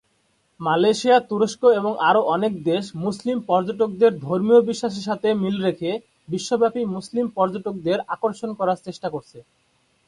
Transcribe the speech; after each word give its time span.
Malaysia, 0.59 1.17
তুরস্ক 1.29 1.61
এবং 1.79 1.91
আরও 2.09 2.21
অনেক 2.35 2.53
দেশ 2.63 2.83
মুসলিম 3.05 3.37
পর্যটকদের 3.49 4.11
ধর্মীয় 4.19 4.61
বিশ্বাসের 4.69 5.07
সাথে 5.09 5.27
মিল 5.41 5.55
রেখে 5.67 5.91
বিশ্বব্যাপী 6.29 6.81
মুসলিম 6.95 7.25
পর্যটকদের 7.37 7.97
আকর্ষণ 8.15 8.49
করার 8.59 8.77
চেষ্টা 8.85 9.07
করছে। 9.09 9.37